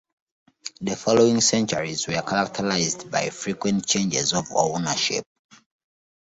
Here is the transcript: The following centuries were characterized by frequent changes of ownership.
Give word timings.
The 0.79 0.95
following 0.95 1.41
centuries 1.41 2.07
were 2.07 2.23
characterized 2.23 3.11
by 3.11 3.29
frequent 3.29 3.85
changes 3.85 4.33
of 4.33 4.47
ownership. 4.51 5.23